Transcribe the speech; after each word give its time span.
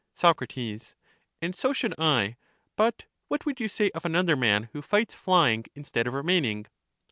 Soc, 0.15 0.41
And 1.43 1.53
so 1.53 1.73
should 1.73 1.93
I; 1.99 2.35
but 2.75 3.05
what 3.27 3.45
would 3.45 3.59
you 3.59 3.67
say 3.67 3.91
of 3.91 4.03
another 4.03 4.35
man, 4.35 4.69
who 4.73 4.81
fights 4.81 5.13
flying, 5.13 5.65
instead 5.75 6.07
of 6.07 6.15
remain 6.15 6.43
ing? 6.45 6.65